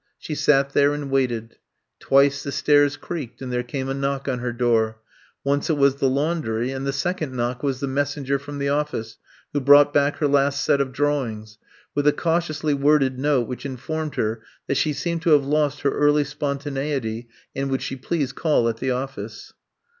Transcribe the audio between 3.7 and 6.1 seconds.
a knock on her door. Once it was the